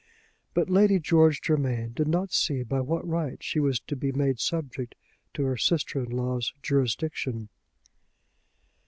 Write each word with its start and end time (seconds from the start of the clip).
But 0.55 0.67
Lady 0.67 0.97
George 0.97 1.41
Germain 1.43 1.93
did 1.93 2.07
not 2.07 2.33
see 2.33 2.63
by 2.63 2.81
what 2.81 3.07
right 3.07 3.37
she 3.43 3.59
was 3.59 3.79
to 3.81 3.95
be 3.95 4.11
made 4.11 4.39
subject 4.39 4.95
to 5.35 5.43
her 5.43 5.57
sister 5.57 5.99
in 6.03 6.09
law's 6.09 6.53
jurisdiction. 6.63 7.49